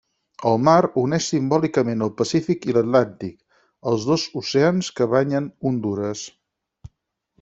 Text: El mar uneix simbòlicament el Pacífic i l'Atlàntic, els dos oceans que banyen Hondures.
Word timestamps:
El 0.51 0.55
mar 0.67 0.77
uneix 1.01 1.25
simbòlicament 1.33 2.01
el 2.05 2.11
Pacífic 2.21 2.65
i 2.69 2.75
l'Atlàntic, 2.77 3.35
els 3.93 4.09
dos 4.13 4.25
oceans 4.45 4.91
que 5.01 5.09
banyen 5.13 5.51
Hondures. 5.69 6.25